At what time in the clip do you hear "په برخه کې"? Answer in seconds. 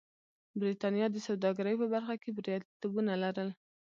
1.81-2.29